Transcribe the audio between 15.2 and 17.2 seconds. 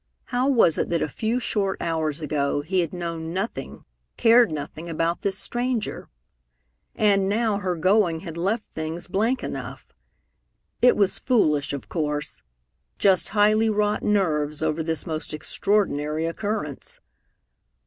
extraordinary occurrence.